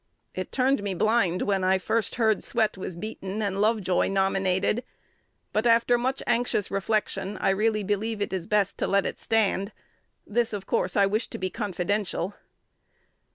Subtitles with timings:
[0.33, 4.83] It turned me blind when I first heard Swett was beaten and Lovejoy nominated;
[5.53, 9.71] but, after much anxious reflection, I really believe it is best to let it stand.
[10.25, 12.33] This, of course, I wish to be confidential.